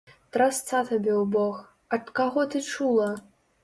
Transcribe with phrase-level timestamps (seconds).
[0.37, 1.55] Трасца табе ў бок,
[1.99, 3.17] ад каго ты чула?